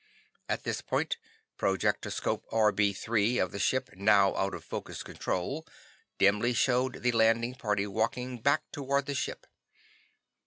"At 0.49 0.63
this 0.63 0.81
point 0.81 1.19
projectoscope 1.59 2.43
RB 2.51 2.97
3 2.97 3.37
of 3.37 3.51
the 3.51 3.59
ship 3.59 3.87
now 3.93 4.35
out 4.35 4.55
of 4.55 4.63
focus 4.65 5.03
control, 5.03 5.63
dimly 6.17 6.53
showed 6.53 7.03
the 7.03 7.11
landing 7.11 7.53
party 7.53 7.85
walking 7.85 8.39
back 8.39 8.63
toward 8.71 9.05
the 9.05 9.13
ship. 9.13 9.45